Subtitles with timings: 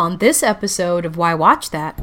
[0.00, 2.00] On this episode of Why Watch That,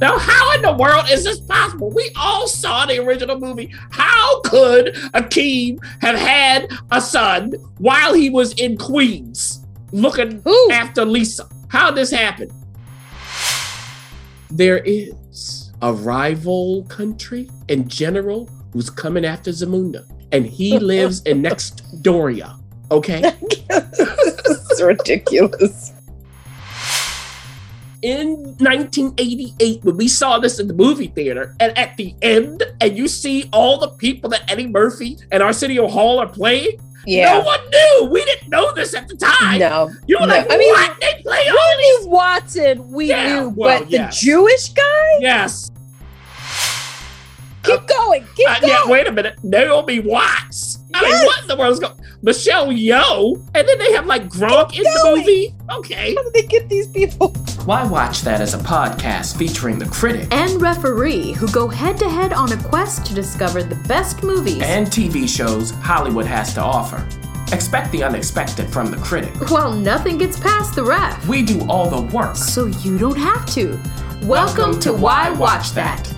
[0.00, 1.90] Now, how in the world is this possible?
[1.90, 3.74] We all saw the original movie.
[3.90, 10.68] How could Akeem have had a son while he was in Queens looking Ooh.
[10.70, 11.48] after Lisa?
[11.66, 12.52] How did this happen?
[14.52, 21.42] There is a rival country in general who's coming after Zamunda, and he lives in
[21.42, 22.62] Nextdoria.
[22.92, 23.22] Okay.
[23.50, 25.94] it's ridiculous.
[28.02, 28.28] In
[28.58, 33.08] 1988 when we saw this in the movie theater and at the end and you
[33.08, 37.32] see all the people that eddie murphy and arsenio hall are playing yeah.
[37.38, 39.90] no one knew we didn't know this at the time No.
[40.06, 43.80] you were No, like I mean, what they play all Watson, we Yeah, knew, well,
[43.80, 44.20] but yes.
[44.20, 45.08] the Jewish guy?
[45.20, 45.70] yes
[47.64, 48.24] Keep going.
[48.34, 48.72] Keep Uh, going.
[48.72, 51.17] yeah wait a minute naomi watts I mean, Yes.
[51.17, 51.17] what in
[51.48, 55.54] the world is going Michelle Yeoh, and then they have like Gronk in the movie.
[55.70, 56.14] Okay.
[56.14, 57.28] How did they get these people?
[57.64, 62.08] Why Watch That as a podcast featuring the critic and referee who go head to
[62.08, 66.62] head on a quest to discover the best movies and TV shows Hollywood has to
[66.62, 67.06] offer.
[67.52, 69.34] Expect the unexpected from the critic.
[69.50, 71.26] while nothing gets past the ref.
[71.26, 72.36] We do all the work.
[72.36, 73.78] So you don't have to.
[74.22, 76.17] Welcome, to Why Watch That.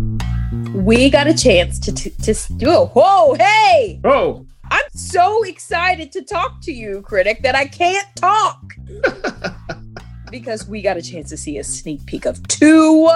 [0.81, 2.85] We got a chance to to, to do it.
[2.87, 4.01] Whoa, hey!
[4.03, 8.73] Oh, I'm so excited to talk to you, critic, that I can't talk.
[10.31, 13.07] because we got a chance to see a sneak peek of two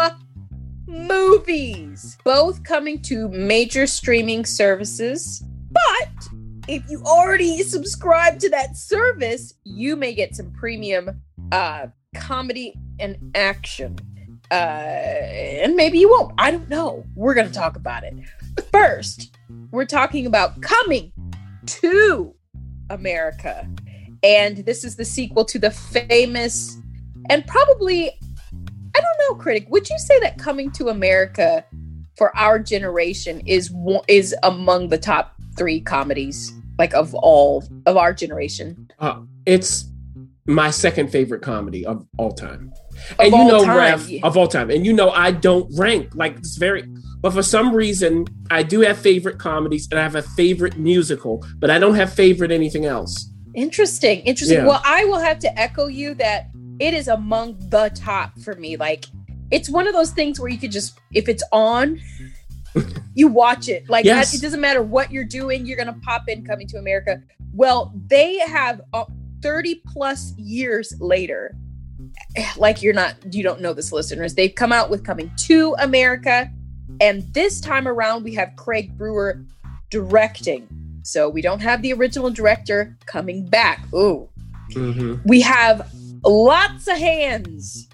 [0.85, 5.43] movies, both coming to major streaming services.
[5.71, 6.27] But
[6.67, 11.21] if you already subscribe to that service, you may get some premium
[11.51, 13.97] uh, comedy and action.
[14.51, 16.33] Uh, and maybe you won't.
[16.37, 17.05] I don't know.
[17.15, 18.13] We're going to talk about it.
[18.71, 19.35] First,
[19.71, 21.11] we're talking about coming
[21.65, 22.35] to
[22.89, 23.67] America.
[24.23, 26.77] And this is the sequel to the famous
[27.29, 31.65] and probably, I don't know, critic, would you say that Coming to America
[32.17, 37.97] for our generation is one, is among the top three comedies like of all of
[37.97, 38.89] our generation?
[38.99, 39.85] uh, it's
[40.45, 42.71] my second favorite comedy of all time.
[43.11, 44.69] Of and you all know, time, Ref, of all time.
[44.69, 46.83] And you know, I don't rank like it's very,
[47.21, 51.45] but for some reason, I do have favorite comedies and I have a favorite musical,
[51.57, 53.29] but I don't have favorite anything else.
[53.53, 54.19] Interesting.
[54.21, 54.59] Interesting.
[54.59, 54.65] Yeah.
[54.67, 58.75] Well, I will have to echo you that it is among the top for me.
[58.77, 59.05] Like
[59.51, 62.01] it's one of those things where you could just if it's on,
[63.13, 63.89] you watch it.
[63.89, 64.33] Like Yes.
[64.33, 67.21] it doesn't matter what you're doing, you're gonna pop in coming to America.
[67.53, 69.05] Well, they have uh,
[69.41, 71.55] 30 plus years later.
[72.57, 74.35] Like you're not you don't know this listeners.
[74.35, 76.51] They've come out with coming to America.
[77.01, 79.41] And this time around we have Craig Brewer
[79.89, 80.67] directing.
[81.03, 83.85] So we don't have the original director coming back.
[83.93, 84.27] Ooh.
[84.71, 85.27] Mm-hmm.
[85.27, 85.91] We have
[86.23, 87.87] lots of hands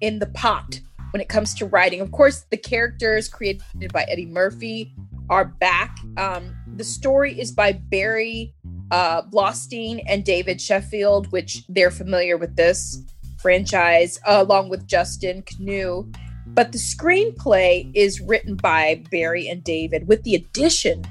[0.00, 0.80] in the pot
[1.12, 2.00] when it comes to writing.
[2.00, 3.62] Of course, the characters created
[3.92, 4.94] by Eddie Murphy
[5.28, 5.98] are back.
[6.16, 8.54] Um, the story is by Barry
[8.90, 13.02] uh, Blaustein and David Sheffield, which they're familiar with this
[13.40, 16.12] franchise, uh, along with Justin Kanew.
[16.46, 21.04] But the screenplay is written by Barry and David with the addition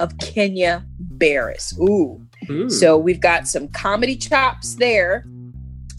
[0.00, 1.76] of Kenya Barris.
[1.78, 2.24] Ooh.
[2.46, 2.68] Hmm.
[2.68, 5.26] So we've got some comedy chops there.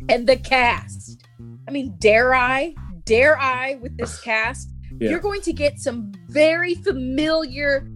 [0.07, 1.23] And the cast.
[1.67, 2.73] I mean, dare I?
[3.05, 4.71] Dare I with this cast?
[4.99, 5.11] Yeah.
[5.11, 7.87] You're going to get some very familiar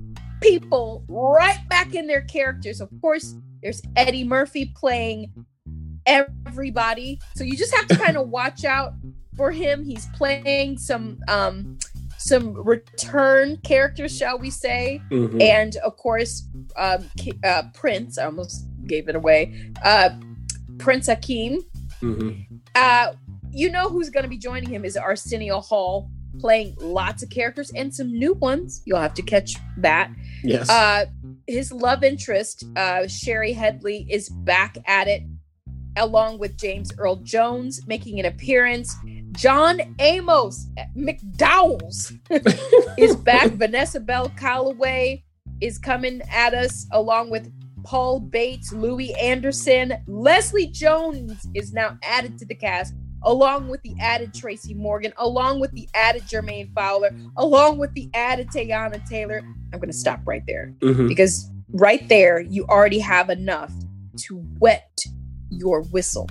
[0.42, 2.82] people right back in their characters.
[2.82, 5.32] Of course, there's Eddie Murphy playing
[6.06, 7.20] everybody.
[7.36, 8.94] So you just have to kind of watch out
[9.36, 9.84] for him.
[9.86, 11.78] He's playing some um
[12.18, 15.42] some return characters, shall we say, Mhm.
[15.42, 16.48] and of course,
[16.78, 17.10] um,
[17.44, 18.18] uh, Prince.
[18.18, 19.72] I almost gave it away.
[19.84, 20.12] Uh,
[20.78, 21.58] Prince Akeem.
[22.02, 22.46] Mhm.
[22.76, 23.14] Uh,
[23.52, 26.10] you know who's going to be joining him is Arsenio Hall,
[26.40, 28.82] playing lots of characters and some new ones.
[28.86, 30.10] You'll have to catch that.
[30.44, 30.70] Yes.
[30.70, 31.06] Uh,
[31.46, 35.24] his love interest, uh, Shari Headley, is back at it,
[35.98, 38.96] along with James Earl Jones making an appearance.
[39.32, 42.14] John Amos McDowell's
[42.98, 43.52] is back.
[43.52, 45.24] Vanessa Bell Calloway
[45.62, 47.52] is coming at us, along with
[47.84, 49.94] Paul Bates, Louie Anderson.
[50.08, 52.94] Leslie Jones is now added to the cast,
[53.24, 58.10] along with the added Tracy Morgan, along with the added Jermaine Fowler, along with the
[58.14, 59.42] added Teyana Taylor.
[59.74, 61.08] I'm going to stop right there Mhm.
[61.08, 63.72] because right there you already have enough
[64.16, 65.00] to wet
[65.58, 66.30] your whistle.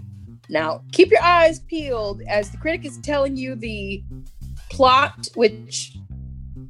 [0.49, 4.03] Now, keep your eyes peeled as the critic is telling you the
[4.71, 5.97] plot, which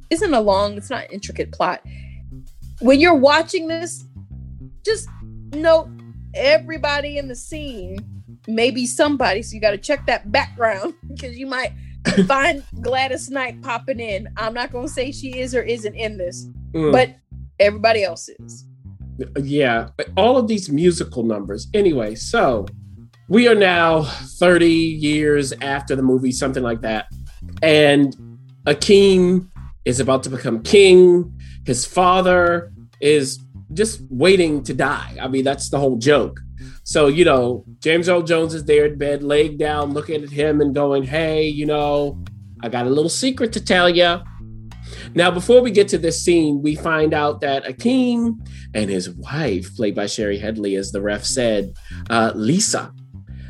[0.09, 1.81] isn't a long, it's not an intricate plot.
[2.79, 4.05] When you're watching this,
[4.85, 5.07] just
[5.53, 5.89] note
[6.33, 7.97] everybody in the scene,
[8.47, 11.73] maybe somebody, so you got to check that background because you might
[12.27, 14.27] find Gladys Knight popping in.
[14.37, 16.91] I'm not going to say she is or isn't in this, Mm.
[16.91, 17.15] but
[17.59, 18.65] everybody else is.
[19.37, 21.67] Yeah, all of these musical numbers.
[21.73, 22.65] Anyway, so
[23.29, 27.07] we are now 30 years after the movie, something like that.
[27.61, 28.15] And
[28.65, 29.49] Akeem
[29.85, 31.33] is about to become king.
[31.65, 33.39] His father is
[33.73, 35.17] just waiting to die.
[35.21, 36.39] I mean, that's the whole joke.
[36.83, 40.61] So, you know, James Earl Jones is there in bed, laying down, looking at him
[40.61, 42.21] and going, Hey, you know,
[42.61, 44.21] I got a little secret to tell you.
[45.15, 49.75] Now, before we get to this scene, we find out that Akeem and his wife,
[49.75, 51.73] played by Shari Headley, as the ref said,
[52.09, 52.93] uh, Lisa,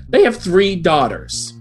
[0.09, 1.53] they have three daughters.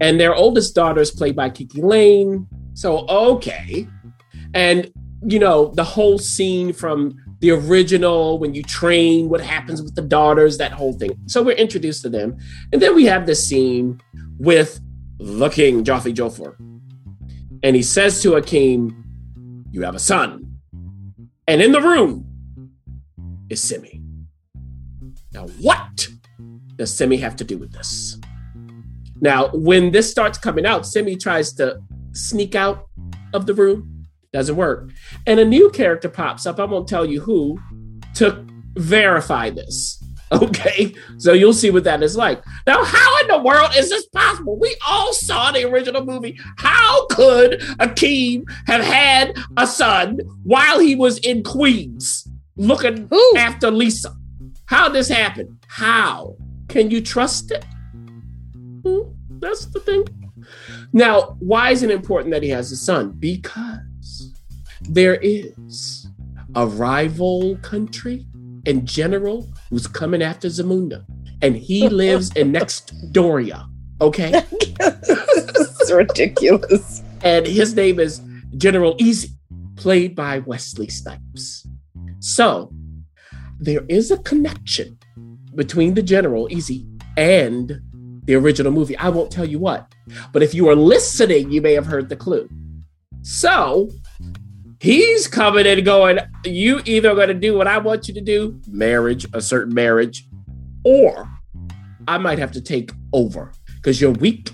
[0.00, 2.46] And their oldest daughter is played by Kiki Layne.
[2.74, 3.88] So, okay.
[4.52, 4.90] And,
[5.26, 10.02] you know, the whole scene from the original, when you train, what happens with the
[10.02, 11.18] daughters, that whole thing.
[11.26, 12.36] So, we're introduced to them.
[12.72, 14.00] And then we have this scene
[14.38, 14.80] with
[15.18, 16.56] the king, Jaffe Joffer.
[17.62, 19.02] And he says to Akeem,
[19.70, 20.58] You have a son.
[21.48, 22.26] And in the room
[23.48, 24.02] is Semmi.
[25.32, 26.08] Now, what
[26.76, 28.18] does Semmi have to do with this?
[29.20, 31.80] Now, when this starts coming out, Semmi tries to
[32.12, 32.86] sneak out
[33.32, 34.06] of the room.
[34.32, 34.90] Doesn't work.
[35.26, 36.58] And a new character pops up.
[36.58, 37.58] I won't tell you who
[38.14, 40.02] to verify this.
[40.32, 40.92] Okay.
[41.18, 42.42] So you'll see what that is like.
[42.66, 43.15] Now, how
[43.46, 44.58] world is this possible?
[44.58, 46.38] We all saw the original movie.
[46.58, 52.26] How could Akeem have had a son while he was in Queens
[52.56, 54.12] looking after Lisa?
[54.66, 55.56] How this happened?
[55.68, 56.36] How?
[56.68, 57.64] Can you trust it?
[58.84, 59.02] Hmm,
[59.38, 60.04] That's the thing.
[60.92, 63.12] Now, why is it important that he has a son?
[63.18, 64.32] Because
[64.82, 66.06] there is
[66.54, 68.26] a rival country
[68.64, 71.04] in general who's coming after Zamunda,
[71.42, 73.66] and he lives in Nextdoria.
[74.00, 77.02] Okay, it's ridiculous.
[77.22, 78.20] and his name is
[78.56, 79.30] General Izzi,
[79.76, 81.66] played by Wesley Snipes.
[82.20, 82.72] So
[83.58, 84.98] there is a connection
[85.54, 86.86] between the General Izzi
[87.16, 87.80] and
[88.24, 88.96] the original movie.
[88.98, 89.90] I won't tell you what,
[90.32, 92.48] but if you are listening, you may have heard the clue.
[93.22, 93.90] So
[94.80, 98.60] he's coming and going, You either going to do what I want you to do,
[98.68, 100.26] marriage, a certain marriage,
[100.86, 101.28] or
[102.06, 104.52] I might have to take over because you're weak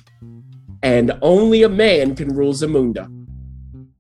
[0.83, 3.07] and only a man can rule Zamunda.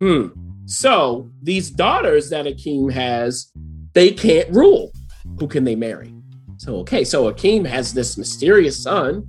[0.00, 0.28] Hmm.
[0.64, 3.52] So these daughters that Akeem has,
[3.92, 4.92] they can't rule.
[5.38, 6.14] Who can they marry?
[6.56, 9.26] So, okay, so Akeem has this mysterious son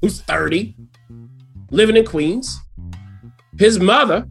[0.00, 0.74] who's 30,
[1.70, 2.58] living in Queens.
[3.58, 4.26] His mother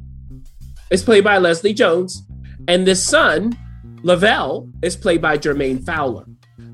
[0.89, 2.23] is played by Leslie Jones,
[2.67, 3.57] and this son,
[4.03, 6.25] Lavelle, is played by Jermaine Fowler.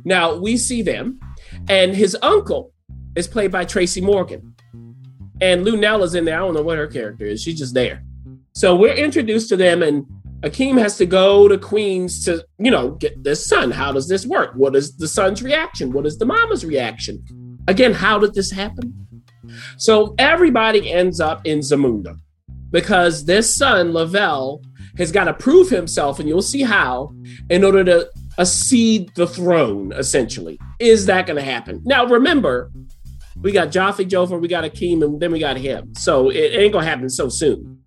[0.06, 1.20] Now, we see them,
[1.70, 2.74] and his uncle
[3.16, 4.56] is played by Tracy Morgan.
[5.42, 6.36] And Luenell's in there.
[6.36, 7.42] I don't know what her character is.
[7.42, 8.04] She's just there.
[8.54, 10.06] So we're introduced to them, and
[10.42, 13.72] Akeem has to go to Queens to, you know, get this son.
[13.72, 14.54] How does this work?
[14.56, 15.92] What is the son's reaction?
[15.92, 17.24] What is the mama's reaction?
[17.68, 19.08] Again, how did this happen?
[19.78, 22.20] So everybody ends up in Zamunda
[22.72, 24.62] because this son, Lavelle,
[24.98, 27.14] has got to prove himself, and you'll see how,
[27.50, 30.60] in order to accede the throne, essentially.
[30.80, 31.82] Is that going to happen?
[31.86, 32.72] Now, remember,
[33.42, 35.94] we got Jaffe Joffer, we got Akeem, and then we got him.
[35.96, 37.80] So it ain't going to happen so soon.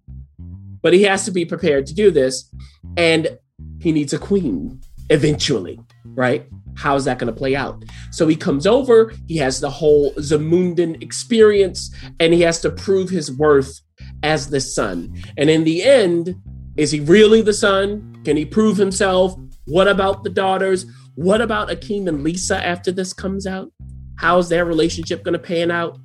[0.83, 2.51] But he has to be prepared to do this,
[2.97, 3.39] and
[3.81, 6.47] he needs a queen eventually, right?
[6.77, 7.85] How's that going to play out?
[8.13, 13.11] So he comes over, he has the whole Zamundan experience, and he has to prove
[13.11, 13.81] his worth
[14.23, 15.13] as the son.
[15.37, 16.37] And in the end,
[16.77, 18.21] is he really the son?
[18.25, 19.35] Can he prove himself?
[19.69, 20.87] What about the daughters?
[21.15, 23.71] What about Akeem and Lisa after this comes out?
[24.17, 25.99] How's their relationship going to pan out?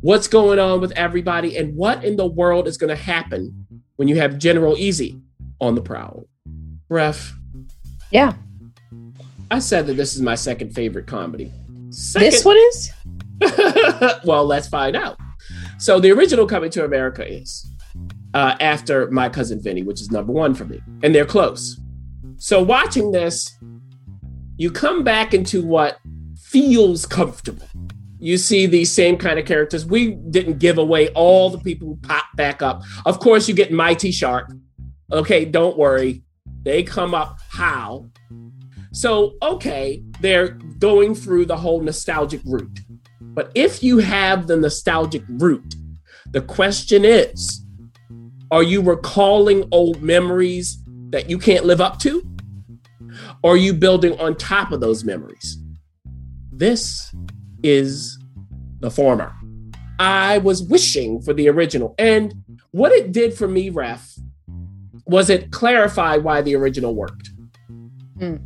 [0.00, 1.56] What's going on with everybody?
[1.56, 5.20] And what in the world is going to happen when you have General Izzi
[5.60, 6.26] on the prowl?
[6.88, 7.34] Ref,
[8.10, 8.34] Yeah.
[9.50, 11.50] I said that this is my second favorite comedy.
[11.90, 12.92] Second, This one is?
[14.24, 15.16] well, let's find out.
[15.78, 17.64] So the original Coming to America is
[18.34, 21.80] uh, after My Cousin Vinny, which is number one for me, and they're close.
[22.38, 23.56] So watching this,
[24.56, 25.98] you come back into what
[26.38, 27.66] feels comfortable.
[28.18, 29.84] You see these same kind of characters.
[29.84, 32.82] We didn't give away all the people who pop back up.
[33.04, 34.52] Of course, you get My-T-Sharp.
[35.12, 36.22] Okay, don't worry.
[36.62, 38.10] They come up how?
[38.92, 42.80] So, okay, they're going through the whole nostalgic route.
[43.20, 45.74] But if you have the nostalgic route,
[46.30, 47.62] the question is
[48.50, 50.78] are you recalling old memories
[51.10, 52.22] that you can't live up to?
[53.42, 55.58] Or are you building on top of those memories?
[56.52, 57.14] This
[57.62, 58.18] is
[58.80, 59.34] the former.
[59.98, 61.94] I was wishing for the original.
[61.98, 62.34] And
[62.72, 64.14] what it did for me, Ref,
[65.06, 67.30] was it clarified why the original worked.
[68.18, 68.40] Mm.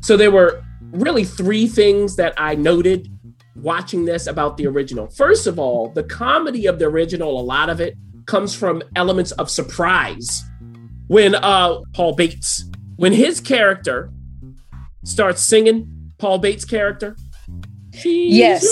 [0.00, 3.08] So there were really three things that I noted
[3.56, 5.06] watching this about the original.
[5.08, 9.32] First of all, the comedy of the original, a lot of it comes from elements
[9.32, 10.42] of surprise.
[11.12, 12.64] When uh Paul Bates,
[12.96, 14.10] when his character
[15.04, 17.16] starts singing, Paul Bates' character,
[17.92, 18.64] "She's Yes.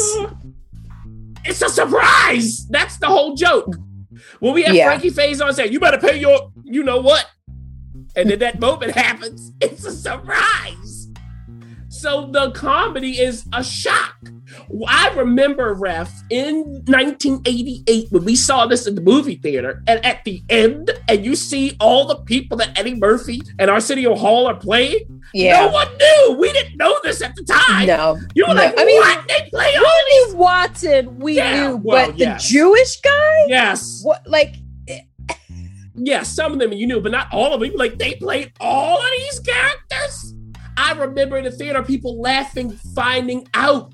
[1.44, 2.66] it's a surprise.
[2.70, 3.76] That's the whole joke.
[4.38, 4.86] When we have Yeah.
[4.86, 7.26] Frankie Faison saying, "You better pay your, you know what,"
[8.16, 10.89] and then that moment happens, it's a surprise.
[12.00, 14.16] So the comedy is a shock.
[14.88, 20.24] I remember, Ref, in 1988 when we saw this in the movie theater, and at
[20.24, 24.54] the end, and you see all the people that Eddie Murphy and Arsenio Hall are
[24.56, 25.22] playing.
[25.34, 25.66] Yeah.
[25.66, 26.36] No one knew.
[26.40, 27.86] We didn't know this at the time.
[27.86, 28.18] No.
[28.34, 28.62] You were No.
[28.62, 29.28] like, I mean, what?
[29.28, 32.36] They play all Ronnie Watson, we Yeah, knew, well, but the.
[32.40, 33.44] Jewish guy?
[33.48, 34.00] Yes.
[34.02, 34.56] What like
[36.02, 37.72] Yes, some of them you knew, but not all of them.
[37.76, 40.34] Like they played all of these characters.
[40.80, 43.92] I remember in the theater people laughing, finding out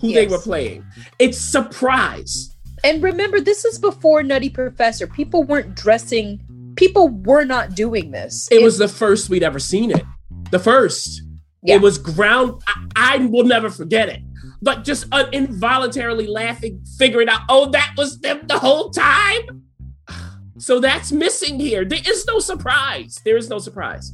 [0.00, 0.84] who they were playing.
[1.20, 2.56] It's surprise.
[2.82, 5.06] And remember, this is before Nutty Professor.
[5.06, 6.40] People weren't dressing.
[6.74, 8.48] People were not doing this.
[8.50, 10.02] It was the first we'd ever seen it.
[10.50, 11.22] The first.
[11.62, 11.76] Yeah.
[11.76, 12.60] It was ground.
[12.66, 14.22] I, I will never forget it.
[14.60, 19.62] But just uh, involuntarily laughing, figuring out, oh, that was them the whole time.
[20.58, 21.84] So that's missing here.
[21.84, 23.20] There is no surprise.
[23.24, 24.12] There is no surprise.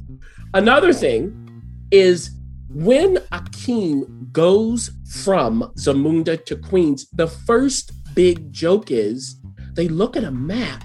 [0.55, 1.48] Another thing
[1.91, 2.31] is
[2.69, 4.91] when Akeem goes
[5.23, 9.37] from Zamunda to Queens, the first big joke is
[9.75, 10.85] they look at a map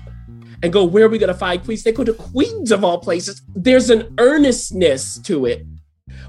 [0.62, 1.84] and go, Where are we going to find Queens?
[1.84, 3.42] They go to Queens of all places.
[3.54, 5.66] There's an earnestness to it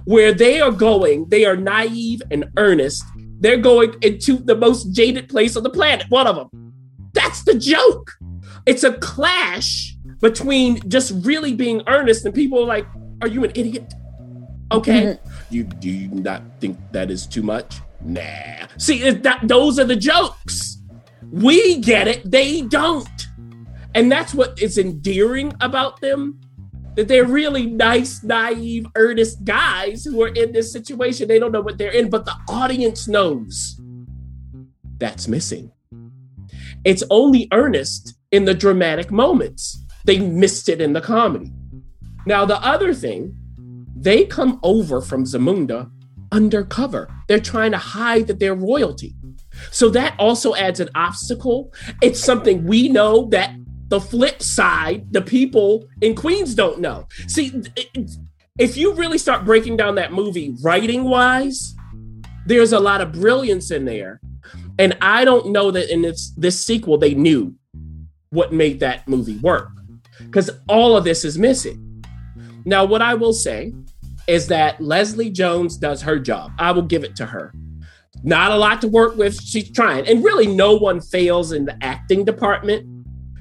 [0.05, 3.05] where they are going, they are naive and earnest.
[3.41, 6.73] They're going into the most jaded place on the planet, one of them.
[7.13, 8.13] That's the joke.
[8.67, 12.87] It's a clash between just really being earnest and people are like,
[13.23, 13.95] Are you an idiot?
[14.73, 15.03] Okay.
[15.03, 15.55] Mm-hmm.
[15.55, 17.81] You do you not think that is too much?
[18.03, 18.67] Nah.
[18.79, 20.79] See, it- that those are the jokes.
[21.31, 23.09] We get it, they don't.
[23.95, 26.41] And that's what is endearing about them.
[26.97, 31.27] That they're really nice, naive, earnest guys who are in this situation.
[31.27, 33.81] They don't know what they're in, but the audience knows.
[34.99, 35.73] That's missing.
[36.85, 39.83] It's only earnest in the dramatic moments.
[40.05, 41.51] They missed it in the comedy.
[42.27, 43.37] Now, the other thing,
[44.05, 45.91] they come over from Zamunda
[46.31, 47.09] undercover.
[47.27, 49.15] They're trying to hide that they're royalty.
[49.71, 51.73] So that also adds an obstacle.
[52.03, 53.55] It's something we know that
[53.89, 57.09] the flip side, the people in Queens don't know.
[57.29, 57.63] See,
[58.59, 61.75] if you really start breaking down that movie writing wise,
[62.47, 64.21] there's a lot of brilliance in there.
[64.79, 67.55] And I don't know that in this, this sequel they knew
[68.31, 69.71] what made that movie work
[70.19, 72.05] because all of this is missing.
[72.67, 73.73] Now, what I will say
[74.27, 76.53] is that Leslie Jones does her job.
[76.59, 77.53] I will give it to her.
[78.23, 79.41] Not a lot to work with.
[79.43, 80.07] She's trying.
[80.09, 82.89] And really, no one fails in the acting department.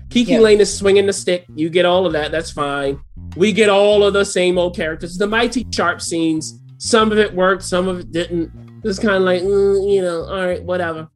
[0.10, 0.40] Kiki Yeah.
[0.40, 1.46] Layne is swinging the stick.
[1.56, 2.32] You get all of that.
[2.32, 3.00] That's fine.
[3.38, 5.18] We get all of the same old characters.
[5.18, 6.60] The mighty sharp scenes.
[6.78, 8.52] Some of it worked, some of it didn't.
[8.84, 11.08] It's kind of like, mm, you know, all right, whatever.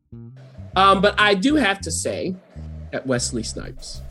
[0.78, 2.36] Um, but I do have to say,
[2.94, 4.02] at Wesley Snipes,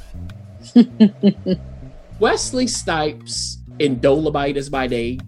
[2.20, 5.20] Wesley Snipes in Dolomite is my name.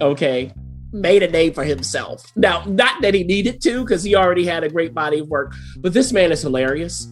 [0.00, 0.52] Okay.
[0.92, 2.32] Made a name for himself.
[2.36, 5.54] Now, not that he needed to, because he already had a great body of work,
[5.78, 7.06] but this man is hilarious.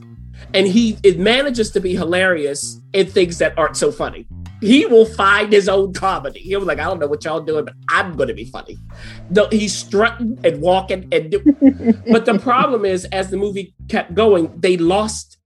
[0.54, 4.26] and he it manages to be hilarious in things that aren't so funny.
[4.60, 6.40] He will find his own comedy.
[6.40, 8.76] He was like, I don't know what y'all doing, but I'm going to be funny.
[9.52, 11.40] He's strutting and walking and do.
[12.10, 15.38] but the problem is, as the movie kept going, they lost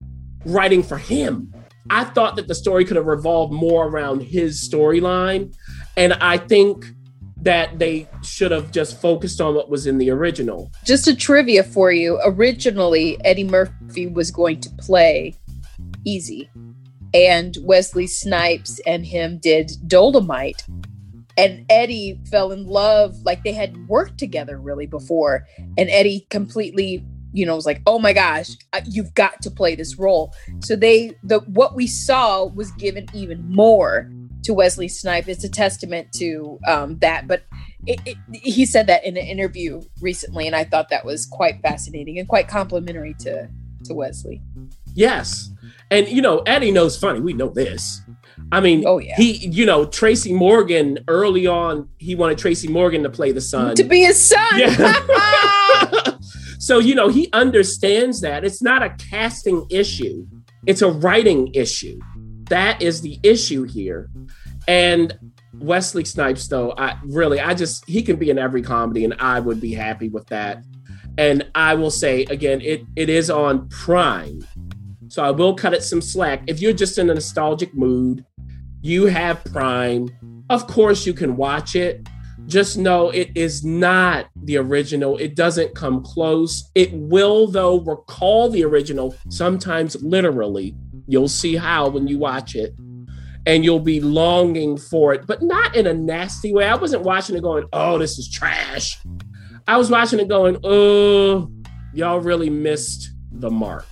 [0.47, 1.53] writing for him.
[1.91, 5.55] I thought that the story could have revolved more around his storyline,
[5.97, 6.87] and I think
[7.43, 10.71] that they should have just focused on what was in the original.
[10.85, 12.21] Just a trivia for you.
[12.25, 15.35] Originally, Eddie Murphy was going to play
[16.07, 16.49] Izzi,
[17.13, 20.65] and Wesley Snipes and him did Dolomite.
[21.37, 25.47] And Eddie fell in love, like they had worked together really before.
[25.79, 28.51] And Eddie completely, you know, was like, "Oh my gosh,
[28.85, 33.51] you've got to play this role." So they, the what we saw was given even
[33.51, 34.11] more
[34.45, 35.29] to Wesley Snipes.
[35.29, 37.27] It's a testament to um, that.
[37.27, 37.45] But
[37.87, 41.61] it, it, he said that in an interview recently, and I thought that was quite
[41.63, 43.49] fascinating and quite complimentary to
[43.85, 44.41] to Wesley.
[44.95, 45.51] Yes,
[45.91, 47.21] and you know Eddie knows funny.
[47.21, 48.03] We know this.
[48.51, 53.03] I mean, oh yeah, he you know Tracy Morgan early on he wanted Tracy Morgan
[53.03, 54.59] to play the son to be his son.
[54.59, 54.95] Yeah.
[56.59, 60.27] so you know he understands that it's not a casting issue;
[60.67, 61.99] it's a writing issue.
[62.53, 64.11] That is the issue here.
[64.69, 65.19] And
[65.55, 69.41] Wesley Snipes, though, I really, I just, he can be in every comedy and I
[69.41, 70.63] would be happy with that.
[71.17, 74.47] And I will say again, it it is on Prime.
[75.09, 76.43] So I will cut it some slack.
[76.47, 78.23] If you're just in a nostalgic mood,
[78.83, 80.11] you have Prime.
[80.51, 82.07] Of course, you can watch it.
[82.49, 85.17] Just know it is not the original.
[85.17, 86.71] It doesn't come close.
[86.75, 90.77] It will, though, recall the original, sometimes literally.
[91.13, 92.75] You'll see how when you watch it
[93.45, 96.65] and you'll be longing for it, but not in a nasty way.
[96.65, 98.99] I wasn't watching it going, oh, this is trash.
[99.69, 101.53] I was watching it going, oh,
[101.93, 103.85] y'all really missed the mark.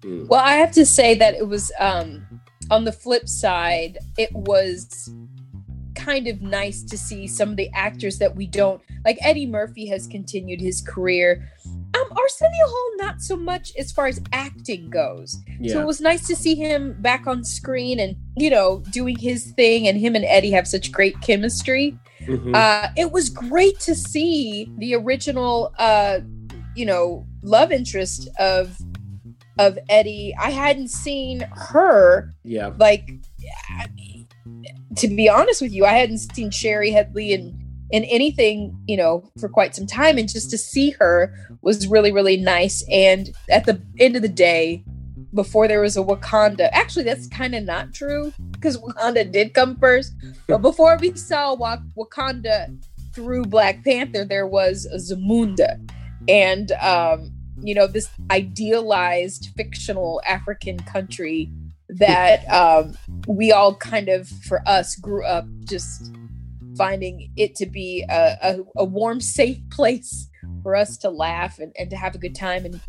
[0.00, 0.26] Mm.
[0.26, 2.26] Well, I have to say that it was um
[2.72, 5.08] on the flip side, it was
[5.98, 9.86] kind of nice to see some of the actors that we don't like Eddie Murphy
[9.86, 11.48] has continued his career
[11.94, 15.38] um, Arsenio Hall, not so much as far as acting goes.
[15.58, 15.74] Yeah.
[15.74, 19.52] So it was nice to see him back on screen and you know doing his
[19.52, 21.98] thing, and him and Eddie have such great chemistry.
[22.20, 22.54] Mm-hmm.
[22.54, 26.20] Uh, it was great to see the original, uh,
[26.74, 28.76] you know, love interest of
[29.58, 30.34] of Eddie.
[30.38, 32.34] I hadn't seen her.
[32.44, 32.72] Yeah.
[32.76, 33.10] Like,
[34.96, 37.54] to be honest with you, I hadn't seen Shari Headley and
[37.90, 40.18] in anything, you know, for quite some time.
[40.18, 42.84] And just to see her was really, really nice.
[42.90, 44.84] And at the end of the day,
[45.34, 49.76] before there was a Wakanda, actually, that's kind of not true because Wakanda did come
[49.76, 50.12] first.
[50.46, 52.78] But before we saw Wakanda
[53.14, 55.78] through Black Panther, there was Zamunda.
[56.28, 61.50] And, um, you know, this idealized fictional African country
[61.90, 62.96] that um,
[63.26, 66.12] we all kind of, for us, grew up just
[66.76, 70.28] finding it to be a, a, a, warm, safe place
[70.62, 72.64] for us to laugh and, and to have a good time.
[72.64, 72.80] And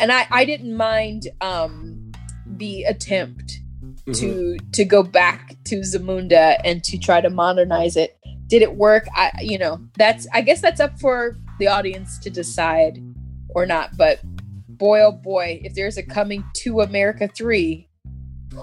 [0.00, 2.12] and I, I didn't mind um,
[2.46, 4.12] the attempt mm-hmm.
[4.12, 8.18] to to go back to Zamunda and to try to modernize it.
[8.46, 9.06] Did it work?
[9.14, 13.02] I you know that's I guess that's up for the audience to decide
[13.50, 13.96] or not.
[13.96, 14.20] But
[14.68, 17.88] boy oh boy, if there's a coming to America three,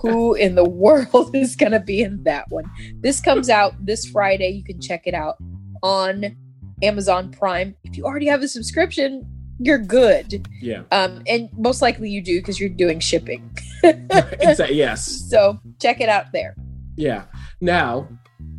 [0.01, 2.65] who in the world is going to be in that one?
[3.01, 4.49] This comes out this Friday.
[4.49, 5.37] You can check it out
[5.83, 6.35] on
[6.83, 7.75] Amazon Prime.
[7.83, 9.27] If you already have a subscription,
[9.59, 10.47] you're good.
[10.59, 10.83] Yeah.
[10.91, 13.55] Um, and most likely you do because you're doing shipping.
[13.83, 14.75] exactly.
[14.75, 15.27] Yes.
[15.31, 16.55] So check it out there.
[16.97, 17.23] Yeah.
[17.61, 18.09] Now,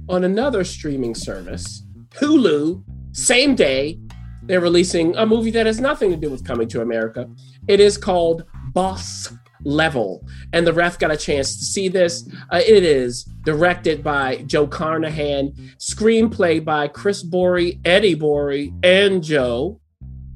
[0.09, 1.83] on another streaming service,
[2.15, 3.99] Hulu, same day,
[4.45, 7.29] they're releasing a movie that has nothing to do with coming to America.
[7.69, 9.33] It is called Boss
[9.65, 10.27] level.
[10.53, 12.29] And the ref got a chance to see this.
[12.51, 19.81] Uh, it is directed by Joe Carnahan, screenplay by Chris Borey, Eddie Borey, and Joe,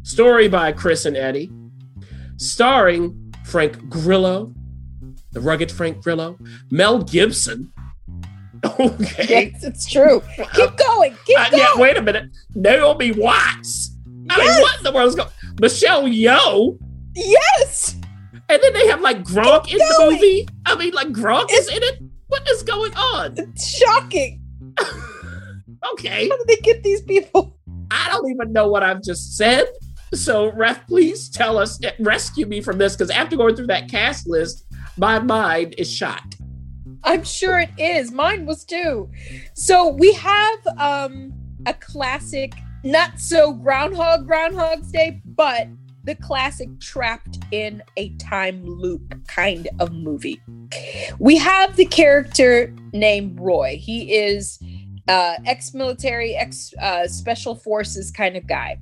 [0.02, 1.50] story by Chris and Eddie,
[2.36, 4.52] starring Frank Grillo,
[5.32, 6.38] the rugged Frank Grillo,
[6.70, 7.72] Mel Gibson.
[8.80, 9.50] Okay.
[9.52, 10.22] Yes, it's true.
[10.54, 11.14] Keep going.
[11.24, 11.62] Keep uh, going.
[11.62, 12.30] Yeah, wait a minute.
[12.54, 13.94] Naomi Watts.
[14.30, 14.56] I yes.
[14.56, 15.28] mean, what in the world is going
[15.60, 16.78] Michelle Yeoh.
[17.14, 17.75] Yes.
[18.48, 20.48] And then they have like Gronk in the movie.
[20.64, 22.02] I mean, like Gronk is in it.
[22.28, 23.34] What is going on?
[23.36, 24.42] It's shocking.
[25.92, 26.28] okay.
[26.28, 27.56] How do they get these people?
[27.90, 29.66] I don't even know what I've just said.
[30.14, 33.88] So, ref, please tell us, eh, rescue me from this, because after going through that
[33.88, 34.64] cast list,
[34.96, 36.22] my mind is shot.
[37.02, 38.10] I'm sure it is.
[38.10, 39.10] Mine was too.
[39.54, 41.32] So we have um
[41.66, 42.52] a classic,
[42.84, 45.68] not so Groundhog Groundhog's Day, but
[46.06, 50.40] the classic trapped in a time loop kind of movie.
[51.18, 53.76] We have the character named Roy.
[53.80, 54.58] He is
[55.08, 58.78] uh, ex-military, ex uh, special forces kind of guy.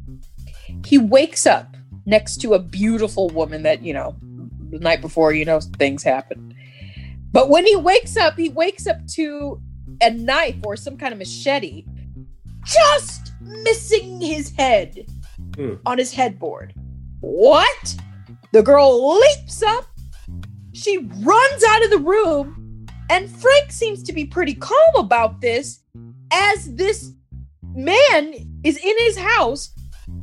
[0.85, 4.15] He wakes up next to a beautiful woman that you know
[4.71, 6.55] the night before you know things happen.
[7.33, 9.61] But when he wakes up, he wakes up to
[10.03, 11.85] a knife or some kind of machete,
[12.65, 15.07] just missing his head
[15.57, 15.75] Hmm.
[15.87, 16.75] on his headboard.
[17.25, 17.97] What?
[18.53, 19.87] The girl leaps up.
[20.73, 25.81] She runs out of the room, and Frank seems to be pretty calm about this
[26.33, 27.13] as this
[27.75, 29.71] man is in his house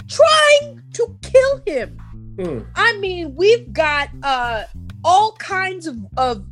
[0.08, 1.98] trying to kill him.
[2.36, 2.68] Mm.
[2.76, 4.64] I mean, we've got uh
[5.04, 6.46] all kinds of, of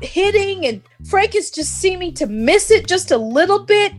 [0.00, 3.92] hitting, and Frank is just seeming to miss it just a little bit.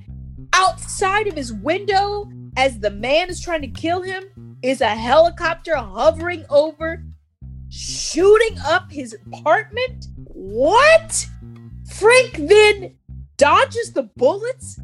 [0.53, 4.23] Outside of his window, as the man is trying to kill him,
[4.61, 7.03] is a helicopter hovering over,
[7.69, 10.07] shooting up his apartment.
[10.25, 11.27] What?
[11.93, 12.95] Frank then
[13.37, 14.79] dodges the bullets.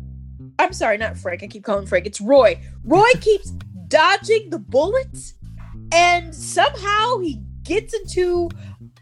[0.60, 1.44] I'm sorry, not Frank.
[1.44, 2.06] I keep calling Frank.
[2.06, 2.62] It's Roy.
[2.84, 3.52] Roy keeps
[3.88, 5.34] dodging the bullets,
[5.94, 8.50] and somehow he gets into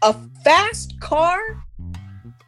[0.02, 1.40] a fast car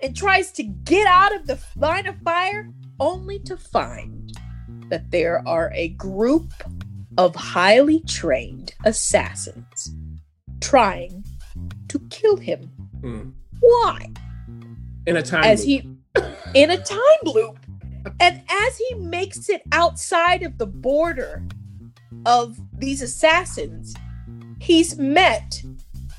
[0.03, 4.37] and tries to get out of the line of fire, only to find
[4.91, 6.53] that there are a group
[7.19, 9.95] of highly trained assassins
[10.61, 11.25] trying
[11.89, 12.71] to kill him.
[13.01, 13.33] Mm.
[13.61, 14.11] Why?
[15.07, 15.83] In a time as loop.
[15.83, 15.95] he
[16.55, 17.59] in a time loop
[18.21, 21.43] and as he makes it outside of the border
[22.27, 23.95] of these assassins
[24.61, 25.63] he's met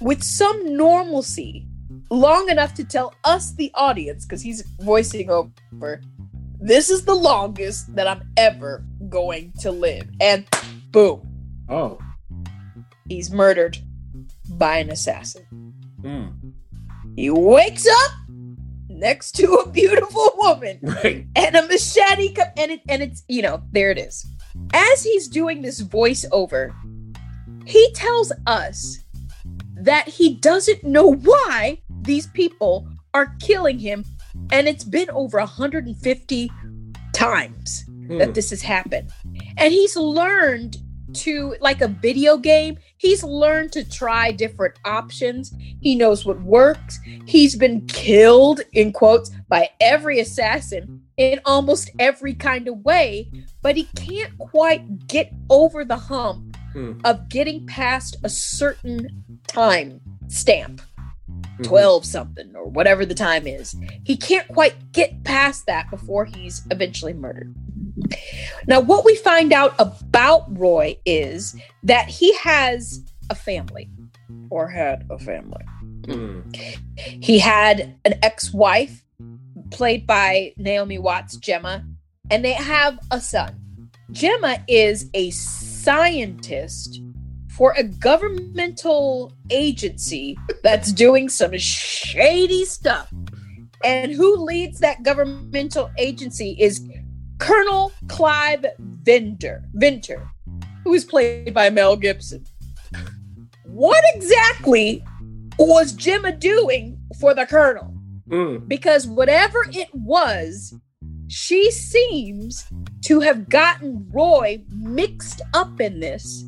[0.01, 1.65] with some normalcy
[2.11, 6.01] long enough to tell us the audience because he's voicing over
[6.59, 10.45] this is the longest that i'm ever going to live and
[10.95, 11.21] boom
[11.69, 11.99] Oh.
[13.09, 13.77] he's murdered
[14.49, 16.53] by an assassin Mm.
[17.15, 18.11] he wakes up
[18.89, 21.25] next to a beautiful woman Right.
[21.35, 24.25] and a machete co- and it and it's you know there it is
[24.73, 26.71] as he's doing this voiceover
[27.65, 28.99] he tells us
[29.75, 34.05] that he doesn't know why these people are killing him
[34.51, 36.51] and it's been over 150
[37.13, 38.33] times that Mm.
[38.35, 39.09] this has happened
[39.57, 40.77] and he's learned
[41.15, 46.99] to like a video game he's learned to try different options he knows what works
[47.25, 53.29] he's been killed in quotes by every assassin in almost every kind of way
[53.61, 56.99] but he can't quite get over the hump Hmm.
[57.05, 60.81] of getting past a certain time stamp
[61.57, 61.63] Mhm.
[61.63, 63.77] 12 something or whatever the time is.
[64.03, 67.55] He can't quite get past that before he's eventually murdered.
[68.67, 73.89] Now, what we find out about Roy is that he has a family
[74.49, 75.63] or had a family.
[76.03, 76.55] Mm.
[76.97, 79.03] He had an ex wife
[79.71, 81.85] played by Naomi Watts, Gemma,
[82.29, 83.61] and they have a son.
[84.11, 87.01] Gemma is a scientist
[87.49, 93.11] for a governmental agency that's doing some shady stuff.
[93.83, 96.87] And who leads that governmental agency is
[97.39, 100.29] Colonel Clive Ventor, Ventor,
[100.83, 102.45] who is played by Mel Gibson.
[103.65, 105.03] What exactly
[105.57, 107.95] was Gemma doing for the Colonel?
[108.29, 108.67] Mm.
[108.67, 110.73] because whatever it was,
[111.27, 112.65] she seems
[113.01, 116.43] to have gotten Roy mixed up in this.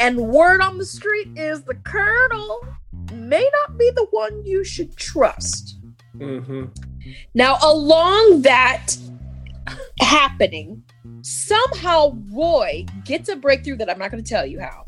[0.00, 2.66] And word on the street is the Colonel
[3.12, 5.76] may not be the one you should trust.
[6.16, 6.64] hmm
[7.34, 8.96] Now, along that
[10.02, 10.82] happening,
[11.22, 14.84] somehow Roy gets a breakthrough that I'm not going to tell you how.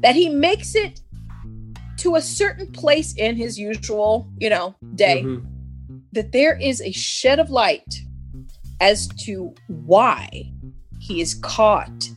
[0.00, 1.00] That he makes it
[1.98, 5.44] to a certain place in his usual, you know, day Mhm.
[6.12, 8.00] that there is a shed of light
[8.80, 10.50] as to why
[10.98, 12.10] he is caught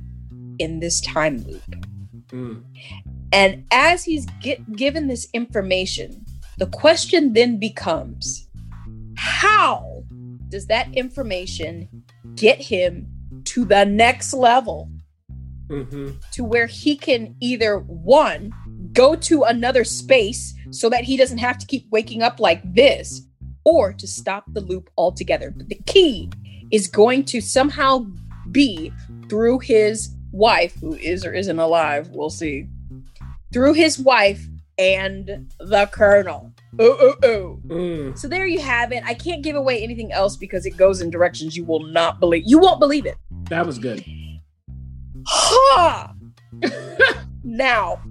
[0.59, 1.85] in this time loop.
[2.29, 2.63] Mm.
[3.33, 6.25] And as he's get, given this information,
[6.57, 8.47] the question then becomes
[9.15, 9.92] how
[10.53, 11.89] does that information
[12.35, 13.07] get him
[13.45, 14.89] to the next level?
[15.69, 16.21] Mhm.
[16.33, 18.53] to where he can either one
[18.91, 23.21] go to another space so that he doesn't have to keep waking up like this
[23.63, 25.49] or to stop the loop altogether.
[25.49, 26.29] But the key
[26.69, 28.05] is going to somehow
[28.51, 28.91] be
[29.29, 32.67] through his wife who is or isn't alive we'll see
[33.53, 38.17] through his wife and the colonel oh oh oh Mm.
[38.17, 41.09] so there you have it i can't give away anything else because it goes in
[41.09, 43.15] directions you will not believe you won't believe it
[43.49, 44.03] That was good.
[45.27, 46.13] Ha!
[47.43, 48.01] now,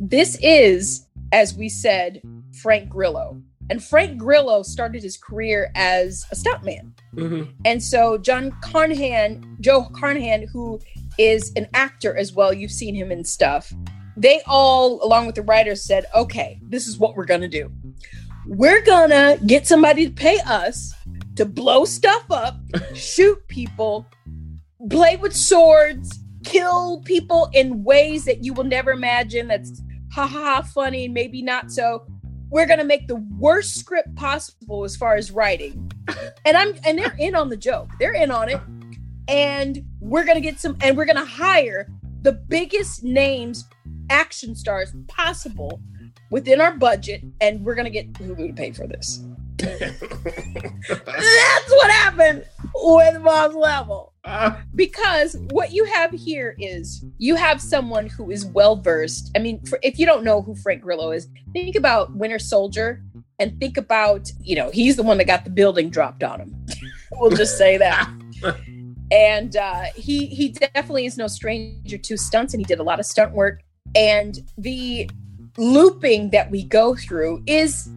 [0.00, 2.20] this is, as we said,
[2.62, 3.40] Frank Grillo.
[3.70, 6.92] And Frank Grillo started his career as a stuntman.
[7.14, 7.52] Mhm.
[7.64, 10.78] And so John Carnahan, Joe Carnahan, who
[11.18, 13.72] is an actor as well, you've seen him in stuff.
[14.16, 17.70] They all, along with the writers, said, okay, this is what we're gonna do.
[18.46, 20.94] We're gonna get somebody to pay us
[21.36, 22.56] to blow stuff up,
[22.94, 24.06] shoot people,
[24.90, 29.48] play with swords, kill people in ways that you will never imagine.
[29.48, 32.06] That's ha ha funny, maybe not so.
[32.50, 35.90] We're gonna make the worst script possible as far as writing.
[36.46, 37.88] And I'm and they're in on the joke.
[37.98, 38.60] They're in on it.
[39.28, 41.88] And we're gonna get some and we're gonna hire
[42.20, 43.64] the biggest names,
[44.10, 45.80] action stars possible
[46.30, 49.22] within our budget, and we're gonna get Hulu to pay for this.
[49.58, 50.00] That's
[51.70, 58.06] what happened with Boss Level Ah, because what you have here is you have someone
[58.06, 59.30] who is well versed.
[59.36, 63.02] I mean, for, if you don't know who Frank Grillo is, think about Winter Soldier
[63.38, 66.66] and think about, you know, he's the one that got the building dropped on him.
[67.12, 68.10] we'll just say that.
[69.10, 72.98] and uh, he he definitely is no stranger to stunts, and he did a lot
[72.98, 73.60] of stunt work.
[73.94, 75.10] And the
[75.56, 77.88] looping that we go through is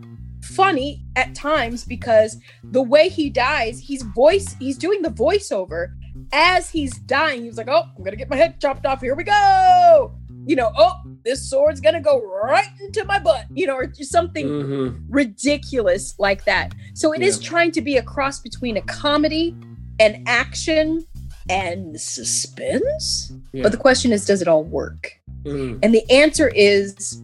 [0.41, 5.93] funny at times because the way he dies, he's voice he's doing the voiceover
[6.31, 7.43] as he's dying.
[7.43, 9.01] He's like, "Oh, I'm gonna get my head chopped off.
[9.01, 10.13] Here we go."
[10.45, 10.93] You know, oh,
[11.25, 13.45] this sword's gonna go right into my butt.
[13.53, 15.03] You know, or just something mhm.
[15.09, 16.73] ridiculous like that.
[16.93, 17.49] So it is Yeah.
[17.49, 19.55] trying to be a cross between a comedy
[19.99, 21.05] and action
[21.49, 23.31] and suspense.
[23.51, 23.63] Yeah.
[23.63, 25.16] But the question is, does it all work?
[25.43, 25.79] Mhm.
[25.81, 27.21] And the answer is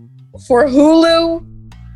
[0.47, 1.45] for Hulu,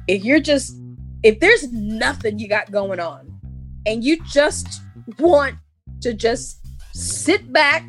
[0.07, 0.75] if you're just
[1.23, 3.39] if there's nothing you got going on
[3.85, 4.81] and you just
[5.17, 5.55] want
[6.01, 6.59] to just
[6.93, 7.83] sit back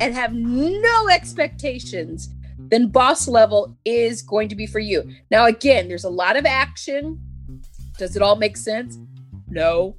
[0.00, 2.28] and have no expectations,
[2.70, 5.02] then boss level is going to be for you.
[5.30, 7.20] Now again, there's a lot of action.
[7.98, 8.98] Does it all make sense?
[9.48, 9.96] No.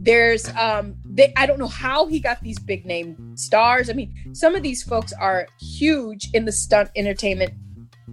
[0.00, 3.88] There's um they, I don't know how he got these big name stars.
[3.88, 7.52] I mean, some of these folks are huge in the stunt entertainment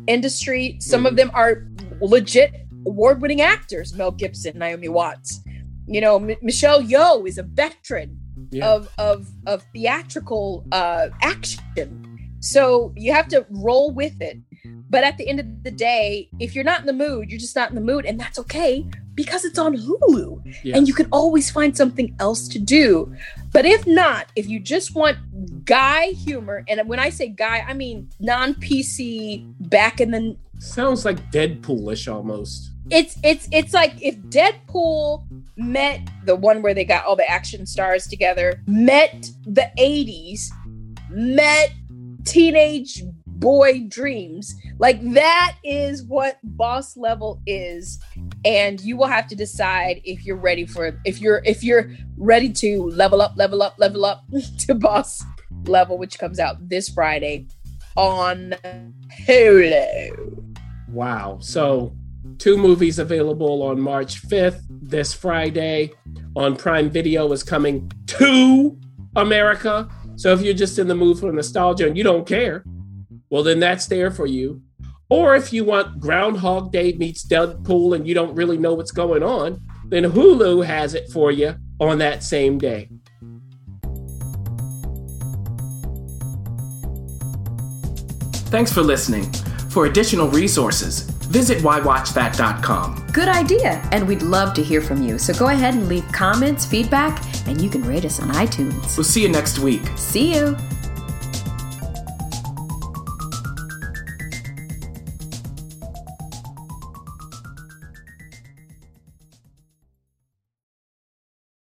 [0.07, 0.77] industry.
[0.79, 1.17] Some of Mhm.
[1.17, 1.67] them are
[2.01, 2.51] legit
[2.85, 3.93] award-winning actors.
[3.95, 5.41] Mel Gibson, Naomi Watts.
[5.87, 8.17] You know, M- Michelle Yeoh is a veteran
[8.51, 8.71] Yeah.
[8.71, 12.07] of of of theatrical uh, action.
[12.39, 14.37] So you have to roll with it.
[14.89, 17.55] But at the end of the day, if you're not in the mood, you're just
[17.55, 20.77] not in the mood, and that's okay because it's on Hulu Yes.
[20.77, 23.13] and you can always find something else to do.
[23.51, 25.17] But if not, if you just want
[25.65, 31.05] guy humor, and when I say guy, I mean non PC back in the Sounds
[31.05, 32.69] like Deadpoolish almost.
[32.91, 35.23] it's it's it's like if Deadpool
[35.57, 40.49] met the one where they got all the action stars together, met the 80s,
[41.09, 41.71] met
[42.25, 43.03] teenage
[43.41, 44.55] boy dreams.
[44.79, 47.99] Like that is what boss level is.
[48.45, 52.53] And you will have to decide if you're ready for if you're if you're ready
[52.53, 54.23] to level up, level up, level up
[54.59, 55.21] to boss
[55.65, 57.47] level, which comes out this Friday
[57.97, 58.55] on
[59.27, 60.55] Hulu.
[60.89, 61.39] Wow.
[61.41, 61.95] So,
[62.37, 64.61] two movies available on March 5th.
[64.69, 65.91] This Friday
[66.35, 68.77] on Prime Video is coming to
[69.15, 69.89] America.
[70.15, 72.63] So, if you're just in the mood for nostalgia and you don't care,
[73.31, 74.61] well, then that's there for you.
[75.09, 79.23] Or if you want Groundhog Day meets Deadpool and you don't really know what's going
[79.23, 82.89] on, then Hulu has it for you on that same day.
[88.51, 89.31] Thanks for listening.
[89.69, 93.07] For additional resources, visit whywatchthat.com.
[93.13, 95.17] Good idea, and we'd love to hear from you.
[95.17, 98.97] So go ahead and leave comments, feedback, and you can rate us on iTunes.
[98.97, 99.83] We'll see you next week.
[99.95, 100.57] See you!